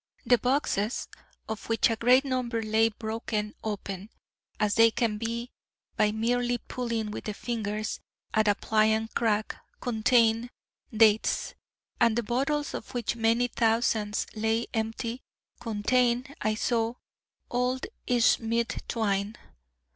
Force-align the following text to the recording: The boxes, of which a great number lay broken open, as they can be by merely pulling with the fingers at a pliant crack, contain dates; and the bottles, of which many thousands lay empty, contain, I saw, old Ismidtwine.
The 0.25 0.39
boxes, 0.39 1.07
of 1.47 1.69
which 1.69 1.91
a 1.91 1.95
great 1.95 2.25
number 2.25 2.59
lay 2.63 2.89
broken 2.89 3.53
open, 3.63 4.09
as 4.59 4.73
they 4.73 4.89
can 4.89 5.19
be 5.19 5.51
by 5.95 6.11
merely 6.11 6.57
pulling 6.57 7.11
with 7.11 7.25
the 7.25 7.35
fingers 7.35 7.99
at 8.33 8.47
a 8.47 8.55
pliant 8.55 9.13
crack, 9.13 9.55
contain 9.79 10.49
dates; 10.91 11.53
and 11.99 12.17
the 12.17 12.23
bottles, 12.23 12.73
of 12.73 12.95
which 12.95 13.15
many 13.15 13.47
thousands 13.47 14.25
lay 14.35 14.65
empty, 14.73 15.21
contain, 15.59 16.33
I 16.41 16.55
saw, 16.55 16.95
old 17.51 17.85
Ismidtwine. 18.07 19.35